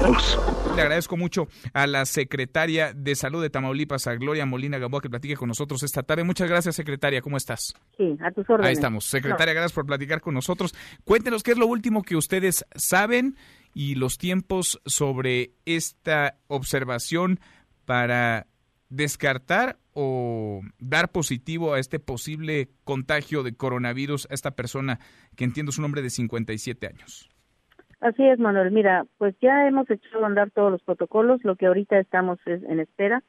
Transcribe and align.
Le 0.00 0.82
agradezco 0.82 1.16
mucho 1.16 1.48
a 1.72 1.88
la 1.88 2.06
secretaria 2.06 2.92
de 2.94 3.16
Salud 3.16 3.42
de 3.42 3.50
Tamaulipas, 3.50 4.06
a 4.06 4.14
Gloria 4.14 4.46
Molina 4.46 4.78
Gamboa, 4.78 5.00
que 5.00 5.10
platique 5.10 5.36
con 5.36 5.48
nosotros 5.48 5.82
esta 5.82 6.04
tarde. 6.04 6.22
Muchas 6.22 6.48
gracias, 6.48 6.76
secretaria. 6.76 7.20
¿Cómo 7.20 7.36
estás? 7.36 7.74
Sí, 7.96 8.16
a 8.20 8.30
tus 8.30 8.48
órdenes. 8.48 8.68
Ahí 8.68 8.72
estamos. 8.74 9.04
Secretaria, 9.06 9.54
gracias 9.54 9.72
por 9.72 9.86
platicar 9.86 10.20
con 10.20 10.34
nosotros. 10.34 10.74
Cuéntenos 11.04 11.42
qué 11.42 11.50
es 11.50 11.58
lo 11.58 11.66
último 11.66 12.02
que 12.04 12.16
ustedes 12.16 12.64
saben 12.76 13.36
y 13.74 13.96
los 13.96 14.18
tiempos 14.18 14.80
sobre 14.86 15.52
esta 15.64 16.36
observación 16.46 17.40
para 17.84 18.46
descartar 18.88 19.78
o 19.94 20.60
dar 20.78 21.10
positivo 21.10 21.74
a 21.74 21.80
este 21.80 21.98
posible 21.98 22.70
contagio 22.84 23.42
de 23.42 23.56
coronavirus 23.56 24.28
a 24.30 24.34
esta 24.34 24.52
persona 24.52 25.00
que 25.34 25.44
entiendo 25.44 25.70
es 25.70 25.78
un 25.78 25.86
hombre 25.86 26.02
de 26.02 26.10
57 26.10 26.86
años. 26.86 27.28
Así 28.00 28.24
es, 28.24 28.38
Manuel. 28.38 28.70
Mira, 28.70 29.06
pues 29.18 29.34
ya 29.40 29.66
hemos 29.66 29.90
echado 29.90 30.24
a 30.24 30.28
andar 30.28 30.50
todos 30.50 30.70
los 30.70 30.82
protocolos. 30.82 31.42
Lo 31.44 31.56
que 31.56 31.66
ahorita 31.66 31.98
estamos 31.98 32.38
es 32.46 32.62
en 32.62 32.80
espera. 32.80 33.22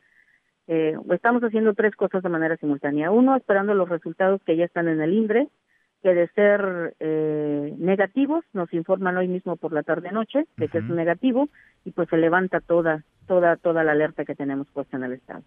Eh, 0.68 0.96
estamos 1.12 1.42
haciendo 1.44 1.74
tres 1.74 1.96
cosas 1.96 2.22
de 2.22 2.30
manera 2.30 2.56
simultánea. 2.58 3.10
Uno, 3.10 3.36
esperando 3.36 3.74
los 3.74 3.90
resultados 3.90 4.42
que 4.44 4.56
ya 4.56 4.66
están 4.66 4.88
en 4.88 5.02
el 5.02 5.14
INDRE, 5.14 5.48
que 6.04 6.14
de 6.14 6.28
ser 6.30 6.96
eh, 7.00 7.74
negativos, 7.80 8.46
nos 8.54 8.72
informan 8.74 9.18
hoy 9.18 9.28
mismo 9.28 9.56
por 9.58 9.74
la 9.74 9.82
tarde-noche 9.82 10.46
de 10.58 10.68
que 10.68 10.78
es 10.78 10.84
negativo 10.84 11.50
y 11.84 11.92
pues 11.92 12.08
se 12.10 12.18
levanta 12.18 12.60
toda, 12.60 13.04
toda, 13.28 13.58
toda 13.58 13.84
la 13.84 13.94
alerta 13.94 14.26
que 14.26 14.36
tenemos 14.36 14.68
puesta 14.68 14.98
en 14.98 15.04
el 15.04 15.14
Estado. 15.14 15.42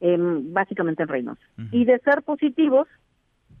básicamente 0.00 1.02
en 1.02 1.08
Reynosa. 1.08 1.42
Y 1.72 1.84
de 1.84 1.98
ser 1.98 2.22
positivos, 2.22 2.86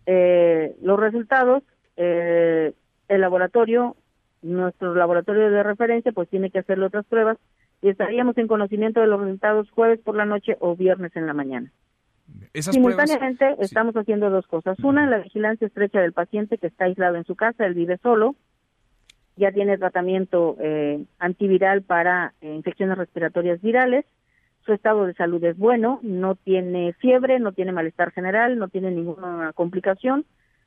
eh, 0.06 0.76
los 0.80 0.98
resultados, 0.98 1.64
eh, 1.96 2.72
el 3.08 3.20
laboratorio 3.20 3.96
nuestro 4.42 4.94
laboratorio 4.94 5.50
de 5.50 5.62
referencia 5.62 6.12
pues 6.12 6.28
tiene 6.28 6.50
que 6.50 6.58
hacerle 6.58 6.86
otras 6.86 7.06
pruebas 7.06 7.38
y 7.80 7.88
estaríamos 7.88 8.36
en 8.38 8.46
conocimiento 8.46 9.00
de 9.00 9.06
los 9.06 9.20
resultados 9.20 9.70
jueves 9.70 10.00
por 10.00 10.16
la 10.16 10.24
noche 10.24 10.56
o 10.60 10.76
viernes 10.76 11.14
en 11.16 11.26
la 11.26 11.34
mañana. 11.34 11.70
Simultáneamente 12.54 13.56
estamos 13.60 13.94
haciendo 13.96 14.30
dos 14.30 14.46
cosas. 14.46 14.78
Una, 14.80 15.08
la 15.08 15.18
vigilancia 15.18 15.66
estrecha 15.66 16.00
del 16.00 16.12
paciente 16.12 16.58
que 16.58 16.68
está 16.68 16.84
aislado 16.84 17.16
en 17.16 17.24
su 17.24 17.34
casa, 17.34 17.66
él 17.66 17.74
vive 17.74 17.98
solo, 17.98 18.36
ya 19.36 19.52
tiene 19.52 19.78
tratamiento 19.78 20.56
eh, 20.60 21.04
antiviral 21.18 21.82
para 21.82 22.34
eh, 22.40 22.54
infecciones 22.54 22.98
respiratorias 22.98 23.60
virales, 23.60 24.04
su 24.64 24.72
estado 24.72 25.06
de 25.06 25.14
salud 25.14 25.42
es 25.42 25.58
bueno, 25.58 25.98
no 26.02 26.36
tiene 26.36 26.92
fiebre, 26.94 27.40
no 27.40 27.52
tiene 27.52 27.72
malestar 27.72 28.12
general, 28.12 28.58
no 28.58 28.68
tiene 28.68 28.90
ninguna 28.90 29.52
complicación, 29.54 30.24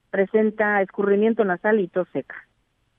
presenta 0.10 0.82
escurrimiento 0.82 1.46
nasal 1.46 1.80
y 1.80 1.88
tos 1.88 2.08
seca. 2.12 2.36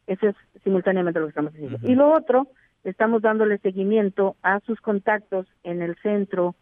Eso 0.07 0.29
es 0.29 0.37
simultáneamente 0.62 1.21
lo 1.21 1.27
que 1.27 1.31
estamos 1.31 1.53
haciendo. 1.53 1.79
Y 1.83 1.95
lo 1.95 2.12
otro, 2.12 2.49
estamos 2.85 3.23
dándole 3.23 3.59
seguimiento 3.59 4.37
a 4.43 4.61
sus 4.61 4.81
contactos 4.81 5.47
en 5.65 5.83
el 5.83 5.97
Centro 5.97 6.55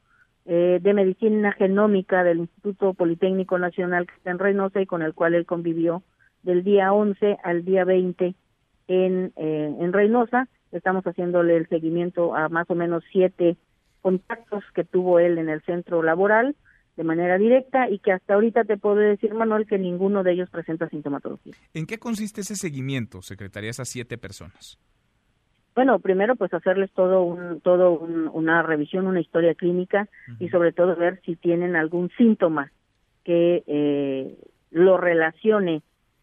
eh, 0.46 0.78
de 0.82 0.94
Medicina 0.94 1.52
Genómica 1.52 2.24
del 2.24 2.38
Instituto 2.38 2.94
Politécnico 2.94 3.58
Nacional 3.58 4.06
que 4.06 4.14
está 4.14 4.30
en 4.30 4.38
Reynosa 4.38 4.80
y 4.80 4.86
con 4.86 5.02
el 5.02 5.14
cual 5.14 5.34
él 5.34 5.46
convivió 5.46 6.02
del 6.42 6.64
día 6.64 6.92
11 6.92 7.38
al 7.42 7.64
día 7.64 7.84
20 7.84 8.34
en, 8.88 9.32
eh, 9.36 9.76
en 9.80 9.92
Reynosa. 9.92 10.48
Estamos 10.72 11.04
haciéndole 11.04 11.56
el 11.56 11.68
seguimiento 11.68 12.34
a 12.34 12.48
más 12.48 12.68
o 12.68 12.74
menos 12.74 13.04
siete 13.10 13.56
contactos 14.02 14.62
que 14.74 14.84
tuvo 14.84 15.18
él 15.18 15.38
en 15.38 15.48
el 15.48 15.62
centro 15.62 16.02
laboral 16.02 16.54
de 16.96 17.04
manera 17.04 17.38
directa 17.38 17.88
y 17.90 17.98
que 17.98 18.12
hasta 18.12 18.34
ahorita 18.34 18.64
te 18.64 18.76
puedo 18.76 18.96
decir, 18.96 19.34
Manuel, 19.34 19.66
que 19.66 19.78
ninguno 19.78 20.22
de 20.22 20.32
ellos 20.32 20.50
presenta 20.50 20.88
sintomatología. 20.88 21.54
¿En 21.72 21.86
qué 21.86 21.98
consiste 21.98 22.42
ese 22.42 22.56
seguimiento, 22.56 23.22
secretaria, 23.22 23.70
esas 23.70 23.88
siete 23.88 24.18
personas? 24.18 24.78
Bueno, 25.74 25.98
primero 25.98 26.36
pues 26.36 26.54
hacerles 26.54 26.92
todo 26.92 27.24
un, 27.24 27.60
todo 27.60 27.98
una 27.98 28.62
revisión, 28.62 29.08
una 29.08 29.20
historia 29.20 29.54
clínica 29.54 30.08
y 30.38 30.48
sobre 30.48 30.72
todo 30.72 30.94
ver 30.94 31.20
si 31.24 31.34
tienen 31.34 31.74
algún 31.74 32.10
síntoma 32.16 32.70
que 33.24 33.64
eh, 33.66 34.38
lo 34.70 34.98
relacione 34.98 35.82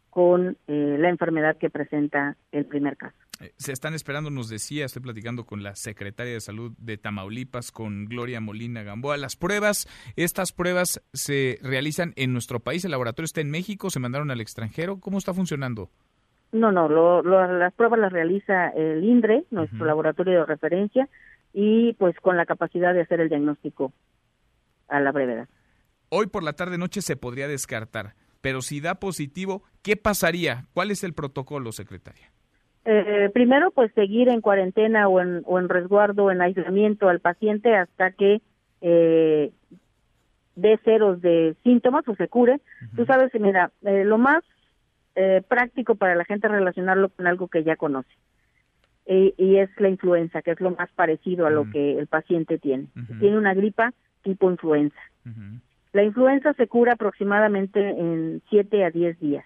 con 0.10 0.58
eh, 0.68 0.96
la 1.00 1.10
enfermedad 1.10 1.58
que 1.58 1.70
presenta 1.70 2.38
el 2.54 2.66
primer 2.66 2.96
caso. 2.96 3.18
Eh, 3.42 3.54
se 3.58 3.72
están 3.72 3.94
esperando, 3.96 4.30
nos 4.30 4.50
decía, 4.50 4.86
estoy 4.86 5.02
platicando 5.02 5.46
con 5.46 5.64
la 5.64 5.76
secretaria 5.76 6.34
de 6.34 6.42
Salud 6.42 6.74
de 6.78 6.98
Tamaulipas, 6.98 7.72
con 7.72 8.06
Gloria 8.06 8.40
Molina 8.40 8.84
Gamboa. 8.84 9.18
Las 9.18 9.36
pruebas, 9.36 9.88
estas 10.16 10.52
pruebas 10.52 11.02
se 11.14 11.58
realizan 11.64 12.14
en 12.18 12.34
nuestro 12.34 12.60
país, 12.60 12.86
el 12.86 12.92
laboratorio 12.92 13.26
está 13.26 13.42
en 13.42 13.50
México, 13.50 13.90
se 13.90 14.00
mandaron 14.00 14.30
al 14.30 14.42
extranjero. 14.42 15.00
¿Cómo 15.00 15.18
está 15.18 15.34
funcionando? 15.34 15.90
No, 16.52 16.72
no, 16.72 17.22
las 17.24 17.74
pruebas 17.74 18.00
las 18.00 18.12
realiza 18.12 18.70
el 18.70 19.04
INDRE, 19.04 19.46
nuestro 19.52 19.86
laboratorio 19.86 20.42
de 20.42 20.46
referencia, 20.46 21.10
y 21.54 21.94
pues 21.94 22.16
con 22.20 22.38
la 22.38 22.46
capacidad 22.46 22.94
de 22.94 23.02
hacer 23.02 23.22
el 23.22 23.30
diagnóstico 23.30 23.94
a 24.88 25.00
la 25.00 25.12
brevedad. 25.12 25.48
Hoy 26.10 26.28
por 26.28 26.44
la 26.44 26.54
tarde-noche 26.54 27.02
se 27.02 27.16
podría 27.16 27.48
descartar, 27.48 28.16
pero 28.42 28.62
si 28.62 28.82
da 28.82 28.96
positivo, 28.96 29.64
¿qué 29.82 29.96
pasaría? 29.96 30.68
¿Cuál 30.74 30.92
es 30.92 31.06
el 31.06 31.14
protocolo, 31.14 31.72
secretaria? 31.72 32.32
Eh, 32.84 33.30
primero, 33.34 33.72
pues 33.72 33.92
seguir 33.94 34.30
en 34.30 34.42
cuarentena 34.42 35.08
o 35.08 35.22
en, 35.22 35.44
o 35.46 35.60
en 35.60 35.70
resguardo, 35.70 36.32
en 36.32 36.42
aislamiento 36.42 37.10
al 37.10 37.20
paciente 37.20 37.76
hasta 37.76 38.12
que 38.12 38.42
eh, 38.82 39.52
dé 40.56 40.80
ceros 40.84 41.22
de 41.22 41.56
síntomas 41.64 42.08
o 42.08 42.16
se 42.16 42.28
cure. 42.28 42.60
Tú 42.96 43.06
sabes, 43.06 43.32
mira, 43.40 43.72
eh, 43.84 44.04
lo 44.04 44.18
más 44.18 44.44
eh, 45.16 45.44
práctico 45.48 45.96
para 45.96 46.16
la 46.16 46.26
gente 46.26 46.48
es 46.48 46.54
relacionarlo 46.54 47.10
con 47.10 47.28
algo 47.28 47.48
que 47.48 47.64
ya 47.64 47.76
conoce. 47.76 48.12
y 49.06 49.58
es 49.58 49.70
la 49.78 49.90
influenza, 49.90 50.42
que 50.42 50.52
es 50.52 50.62
lo 50.62 50.72
más 50.72 50.90
parecido 50.94 51.46
a 51.46 51.50
lo 51.50 51.70
que 51.70 52.00
el 52.00 52.08
paciente 52.08 52.58
tiene. 52.58 52.88
Tiene 53.20 53.38
una 53.38 53.54
gripa 53.54 53.94
tipo 54.24 54.50
influenza. 54.50 55.00
La 55.94 56.04
influenza 56.04 56.54
se 56.54 56.68
cura 56.68 56.94
aproximadamente 56.94 57.80
en 57.90 58.42
7 58.50 58.86
a 58.86 58.90
10 58.90 59.20
días 59.20 59.46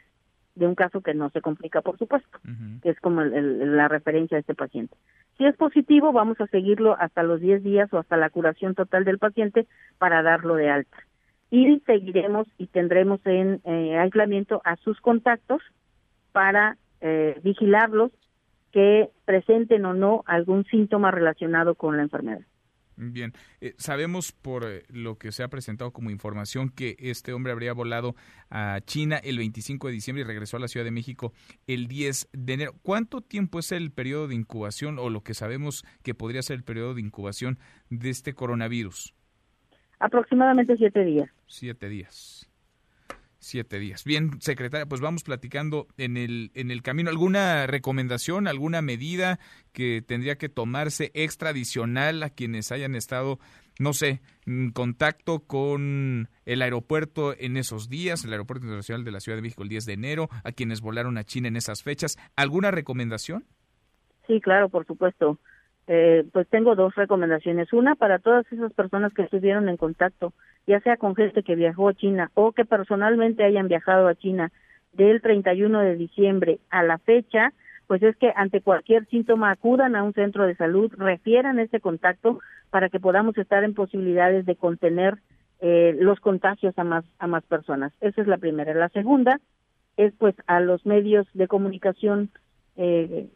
de 0.56 0.68
un 0.68 0.76
caso 0.76 1.02
que 1.02 1.14
no 1.14 1.30
se 1.30 1.42
complica, 1.42 1.82
por 1.82 1.98
supuesto, 1.98 2.40
que 2.82 2.90
es 2.90 3.00
como 3.00 3.22
la 3.22 3.88
referencia 3.88 4.38
a 4.38 4.40
este 4.40 4.56
paciente. 4.56 4.96
Si 5.38 5.46
es 5.46 5.56
positivo, 5.58 6.14
vamos 6.14 6.40
a 6.40 6.48
seguirlo 6.48 6.96
hasta 6.98 7.24
los 7.24 7.42
10 7.42 7.64
días 7.64 7.94
o 7.94 8.00
hasta 8.00 8.18
la 8.18 8.30
curación 8.30 8.74
total 8.74 9.04
del 9.04 9.20
paciente 9.20 9.68
para 9.98 10.24
darlo 10.24 10.56
de 10.56 10.70
alta. 10.70 10.98
Y 11.52 11.80
seguiremos 11.86 12.48
y 12.58 12.68
tendremos 12.68 13.20
en 13.26 13.62
eh, 13.66 13.98
aislamiento 13.98 14.62
a 14.64 14.78
sus 14.78 15.00
contactos 15.02 15.62
para 16.32 16.78
eh, 17.02 17.40
vigilarlos 17.44 18.12
que 18.72 19.10
presenten 19.26 19.86
o 19.86 19.94
no 19.94 20.24
algún 20.26 20.66
síntoma 20.66 21.12
relacionado 21.12 21.76
con 21.76 21.98
la 21.98 22.04
enfermedad. 22.04 22.42
Bien, 22.97 23.33
eh, 23.59 23.73
sabemos 23.78 24.31
por 24.31 24.66
eh, 24.66 24.83
lo 24.89 25.17
que 25.17 25.31
se 25.31 25.44
ha 25.44 25.50
presentado 25.50 25.91
como 25.91 26.09
información 26.09 26.69
que 26.69 26.95
este 27.00 27.33
hombre 27.33 27.51
habría 27.51 27.73
volado 27.73 28.16
a 28.50 28.79
China 28.85 29.17
el 29.17 29.38
25 29.38 29.88
de 29.88 29.94
diciembre 29.94 30.22
y 30.22 30.25
regresó 30.25 30.57
a 30.57 30.59
la 30.61 30.67
Ciudad 30.67 30.85
de 30.85 30.91
México 30.91 31.33
el 31.67 31.88
10 31.88 32.29
de 32.31 32.53
enero. 32.53 32.73
¿Cuánto 32.83 33.22
tiempo 33.22 33.59
es 33.59 33.72
el 33.72 33.91
periodo 33.91 34.28
de 34.28 34.35
incubación 34.35 34.97
o 35.00 35.09
lo 35.09 35.22
que 35.22 35.33
sabemos 35.33 35.83
que 36.03 36.13
podría 36.13 36.41
ser 36.41 36.57
el 36.57 36.63
periodo 36.63 36.94
de 36.94 37.01
incubación 37.01 37.59
de 37.89 38.09
este 38.09 38.33
coronavirus? 38.33 39.13
Aproximadamente 40.00 40.77
siete 40.77 41.03
días. 41.03 41.29
Siete 41.47 41.89
días 41.89 42.44
siete 43.45 43.79
días. 43.79 44.03
Bien, 44.03 44.41
secretaria, 44.41 44.85
pues 44.85 45.01
vamos 45.01 45.23
platicando 45.23 45.88
en 45.97 46.17
el, 46.17 46.51
en 46.56 46.72
el 46.72 46.81
camino. 46.81 47.09
¿Alguna 47.09 47.67
recomendación, 47.67 48.47
alguna 48.47 48.81
medida 48.81 49.39
que 49.72 50.01
tendría 50.01 50.38
que 50.38 50.50
tomarse 50.50 51.11
extra 51.13 51.50
adicional 51.50 52.23
a 52.23 52.29
quienes 52.29 52.72
hayan 52.72 52.95
estado, 52.95 53.39
no 53.79 53.94
sé, 53.94 54.22
en 54.45 54.72
contacto 54.72 55.39
con 55.41 56.29
el 56.45 56.61
aeropuerto 56.61 57.35
en 57.38 57.57
esos 57.57 57.88
días, 57.88 58.25
el 58.25 58.31
aeropuerto 58.31 58.66
internacional 58.66 59.03
de 59.06 59.11
la 59.11 59.19
Ciudad 59.19 59.38
de 59.38 59.44
México 59.44 59.63
el 59.63 59.69
10 59.69 59.85
de 59.85 59.94
enero, 59.94 60.29
a 60.44 60.51
quienes 60.51 60.81
volaron 60.81 61.17
a 61.17 61.23
China 61.23 61.47
en 61.47 61.56
esas 61.56 61.83
fechas? 61.83 62.17
¿Alguna 62.35 62.72
recomendación? 62.72 63.45
Sí, 64.27 64.41
claro, 64.41 64.69
por 64.69 64.86
supuesto. 64.88 65.39
Eh, 65.88 66.25
pues 66.33 66.48
tengo 66.50 66.75
dos 66.75 66.95
recomendaciones. 66.95 67.71
Una 67.71 67.94
para 67.95 68.18
todas 68.18 68.51
esas 68.51 68.74
personas 68.74 69.13
que 69.13 69.21
estuvieron 69.21 69.69
en 69.69 69.77
contacto, 69.77 70.33
ya 70.67 70.79
sea 70.81 70.97
con 70.97 71.15
gente 71.15 71.44
que 71.44 71.56
viajó 71.56 71.89
a 71.89 71.94
China 71.94 72.31
o 72.33 72.51
que 72.51 72.65
personalmente 72.65 73.44
hayan 73.44 73.67
viajado 73.67 74.07
a 74.07 74.15
China 74.15 74.51
del 74.94 75.21
31 75.21 75.79
de 75.81 75.95
diciembre 75.95 76.59
a 76.69 76.83
la 76.83 76.97
fecha, 76.97 77.53
pues 77.88 78.01
es 78.01 78.15
que 78.15 78.31
ante 78.35 78.62
cualquier 78.62 79.06
síntoma 79.07 79.51
acudan 79.51 79.95
a 79.95 80.03
un 80.03 80.13
centro 80.13 80.47
de 80.47 80.56
salud, 80.56 80.91
refieran 80.97 81.59
ese 81.59 81.79
contacto 81.79 82.39
para 82.71 82.89
que 82.89 83.00
podamos 83.00 83.38
estar 83.38 83.63
en 83.63 83.73
posibilidades 83.73 84.45
de 84.45 84.56
contener 84.56 85.19
eh, 85.59 85.95
los 86.00 86.19
contagios 86.19 86.77
a 86.77 86.83
más 86.83 87.06
a 87.19 87.27
más 87.27 87.44
personas. 87.44 87.94
Esa 88.01 88.21
es 88.21 88.27
la 88.27 88.38
primera. 88.38 88.73
La 88.73 88.89
segunda 88.89 89.39
es 89.97 90.13
pues 90.17 90.35
a 90.47 90.59
los 90.59 90.85
medios 90.85 91.27
de 91.33 91.47
comunicación 91.47 92.29
eh, 92.75 93.29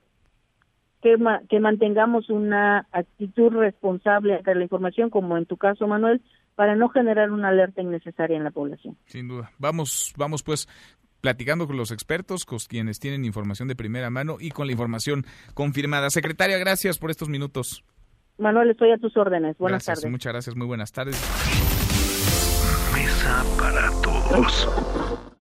que, 1.01 1.15
que 1.47 1.59
mantengamos 1.59 2.29
una 2.29 2.87
actitud 2.91 3.53
responsable 3.53 4.35
ante 4.35 4.55
la 4.55 4.63
información, 4.63 5.09
como 5.09 5.37
en 5.37 5.45
tu 5.45 5.57
caso, 5.57 5.87
Manuel, 5.87 6.21
para 6.59 6.75
no 6.75 6.89
generar 6.89 7.31
una 7.31 7.47
alerta 7.47 7.81
innecesaria 7.81 8.35
en 8.35 8.43
la 8.43 8.51
población. 8.51 8.97
Sin 9.05 9.29
duda. 9.29 9.49
Vamos, 9.59 10.13
vamos 10.17 10.43
pues 10.43 10.67
platicando 11.21 11.67
con 11.67 11.77
los 11.77 11.89
expertos, 11.89 12.43
con 12.43 12.59
quienes 12.59 12.99
tienen 12.99 13.23
información 13.23 13.69
de 13.69 13.77
primera 13.77 14.09
mano 14.09 14.35
y 14.41 14.49
con 14.49 14.67
la 14.67 14.73
información 14.73 15.23
confirmada. 15.53 16.09
Secretaria, 16.09 16.57
gracias 16.57 16.97
por 16.97 17.11
estos 17.11 17.29
minutos. 17.29 17.85
Manuel, 18.37 18.71
estoy 18.71 18.91
a 18.91 18.97
tus 18.97 19.15
órdenes. 19.15 19.57
Buenas 19.57 19.85
gracias, 19.85 20.01
tardes. 20.01 20.11
Muchas 20.11 20.33
gracias, 20.33 20.55
muy 20.57 20.67
buenas 20.67 20.91
tardes. 20.91 21.15
Mesa 22.93 23.45
para 23.57 23.89
todos. 24.01 25.28